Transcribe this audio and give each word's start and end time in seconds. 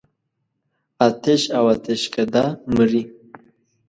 آتش 1.07 1.41
او 1.57 1.65
آتشکده 1.73 2.45
مري. 2.75 3.03